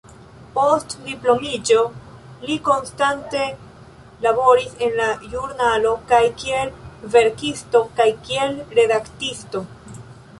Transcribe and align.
Post 0.53 0.93
diplomiĝo 1.07 1.81
li 2.51 2.55
konstante 2.69 3.43
laboris 4.27 4.79
en 4.87 4.97
la 5.01 5.09
ĵurnalo, 5.33 5.91
kaj 6.13 6.23
kiel 6.45 6.73
verkisto 7.17 7.83
kaj 8.01 8.09
kiel 8.29 8.57
redaktisto. 8.81 9.63